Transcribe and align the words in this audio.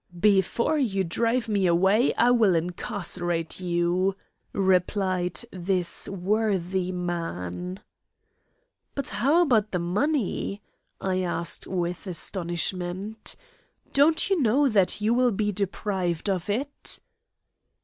"Before 0.19 0.79
you 0.79 1.03
drive 1.03 1.47
me 1.47 1.67
away 1.67 2.11
I 2.15 2.31
will 2.31 2.55
incarcerate 2.55 3.59
you," 3.59 4.15
replied 4.51 5.45
this 5.51 6.07
worthy 6.09 6.91
man. 6.91 7.81
"But 8.95 9.09
how 9.09 9.43
about 9.43 9.69
the 9.69 9.77
money?" 9.77 10.63
I 10.99 11.21
asked 11.21 11.67
with 11.67 12.07
astonishment. 12.07 13.35
"Don't 13.93 14.27
you 14.27 14.41
know 14.41 14.67
that 14.69 15.01
you 15.01 15.13
will 15.13 15.29
be 15.31 15.51
deprived 15.51 16.31
of 16.31 16.49
it?" 16.49 16.99